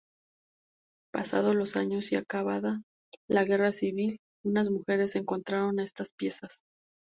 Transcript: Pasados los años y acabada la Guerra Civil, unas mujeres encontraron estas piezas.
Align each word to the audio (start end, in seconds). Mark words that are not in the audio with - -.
Pasados 1.13 1.53
los 1.53 1.75
años 1.75 2.11
y 2.11 2.15
acabada 2.15 2.81
la 3.29 3.43
Guerra 3.43 3.71
Civil, 3.71 4.17
unas 4.43 4.71
mujeres 4.71 5.15
encontraron 5.15 5.77
estas 5.79 6.11
piezas. 6.13 6.61